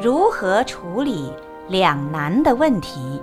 [0.00, 1.30] 如何处理
[1.68, 3.20] 两难的问题？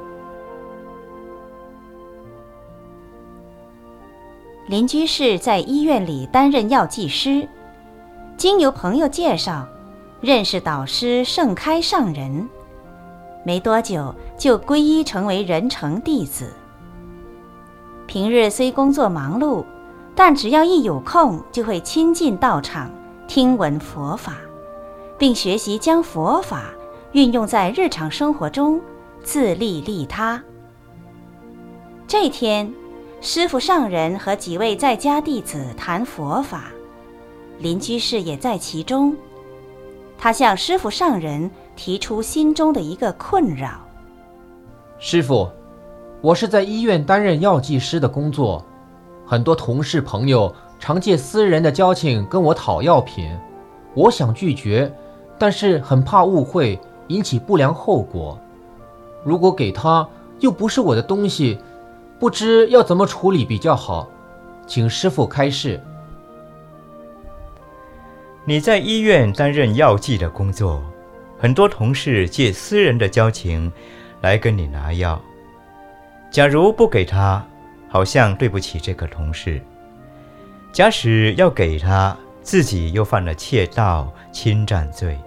[4.67, 7.47] 林居士在医院里担任药剂师，
[8.37, 9.67] 经由朋友介绍，
[10.21, 12.47] 认识导师盛开上人，
[13.43, 16.53] 没多久就皈依成为人成弟子。
[18.05, 19.65] 平日虽工作忙碌，
[20.15, 22.91] 但只要一有空，就会亲近道场，
[23.27, 24.33] 听闻佛法，
[25.19, 26.73] 并学习将佛法
[27.11, 28.81] 运用在日常生活中，
[29.21, 30.41] 自利利他。
[32.07, 32.73] 这天。
[33.21, 36.71] 师傅上人和几位在家弟子谈佛法，
[37.57, 39.13] 林居士也在其中。
[40.17, 43.85] 他向师傅上人提出心中的一个困扰
[44.99, 45.49] ：“师傅，
[46.21, 48.63] 我是在医院担任药剂师的工作，
[49.25, 53.37] 很多同事朋友常借私人的交情跟我讨药品，
[53.93, 54.89] 我想拒绝，
[55.39, 58.39] 但是很怕误会引起不良后果。
[59.23, 60.07] 如果给他，
[60.39, 61.57] 又不是我的东西。”
[62.19, 64.05] 不知要怎么处理比较好，
[64.67, 65.81] 请师傅开示。
[68.43, 70.83] 你在医院担任药剂的工作，
[71.37, 73.71] 很多同事借私人的交情
[74.19, 75.17] 来跟你拿药。
[76.29, 77.41] 假如不给他，
[77.87, 79.61] 好像对不起这个同事；
[80.73, 85.17] 假使要给他，自己又犯了窃盗、侵占罪。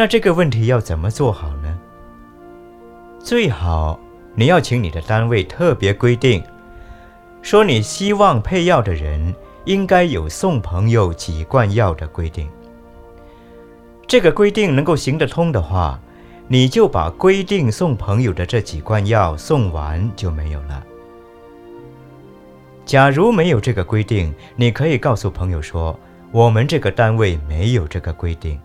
[0.00, 1.76] 那这个问题要怎么做好呢？
[3.18, 3.98] 最好。
[4.36, 6.40] 你要请你的单位特别规定，
[7.42, 12.48] 说你希望配药的人应该有送朋友几罐药的规定。
[14.06, 16.00] 这个规定能够行得通的话，
[16.46, 20.80] 你就把规定送朋友的这几罐药送完就没有了。
[22.84, 25.98] 假如没有这个规定，你可以告诉朋友说，
[26.30, 28.60] 我们这个单位没有这个规定。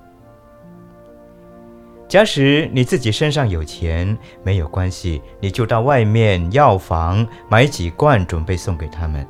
[2.14, 9.28] 假使你自己身上有钱，没有关系，你就到外面药房买几罐，准备送给他们。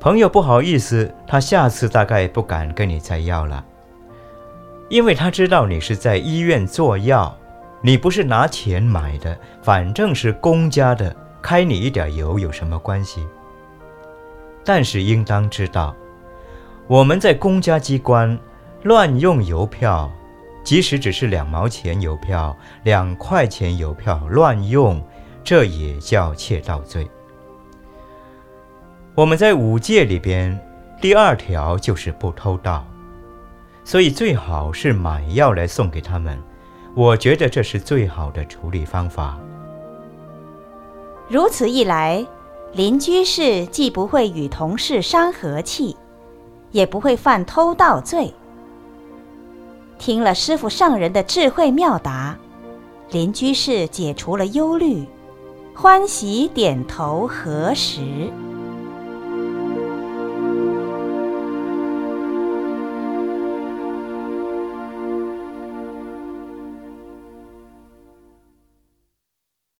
[0.00, 3.62] 朋友不好意思，他下次大概不敢跟你再要了，
[4.88, 7.36] 因为他知道你是在医院做药，
[7.82, 13.22] 你不是拿钱买的，反正是公家的，开你一点油有什么关系？
[14.64, 15.94] 但是应当知道，
[16.86, 18.38] 我们在公家机关
[18.82, 20.10] 乱用邮票。
[20.64, 25.02] 即使只是两毛钱邮票、两块钱邮票乱用，
[25.42, 27.08] 这也叫窃盗罪。
[29.14, 30.58] 我们在五戒里边，
[31.00, 32.86] 第二条就是不偷盗，
[33.84, 36.38] 所以最好是买药来送给他们。
[36.94, 39.38] 我觉得这是最好的处理方法。
[41.28, 42.24] 如此一来，
[42.74, 45.96] 邻居士既不会与同事伤和气，
[46.70, 48.32] 也不会犯偷盗罪。
[50.04, 52.36] 听了师傅上人的智慧妙答，
[53.12, 55.06] 林居士解除了忧虑，
[55.76, 58.00] 欢喜点头合十。